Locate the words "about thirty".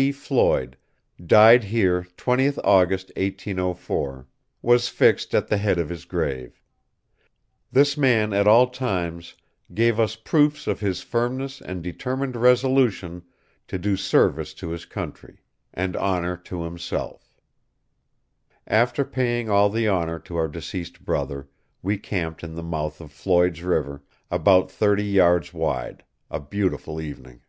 24.30-25.04